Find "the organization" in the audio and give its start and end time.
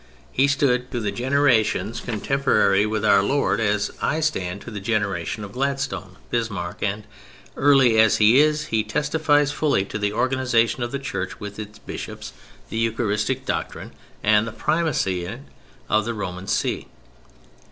9.99-10.81